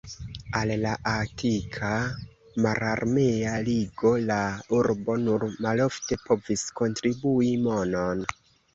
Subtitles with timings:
[0.59, 1.91] Al la Atika
[2.67, 4.41] Mararmea Ligo la
[4.81, 8.31] urbo nur malofte povis kontribui monon.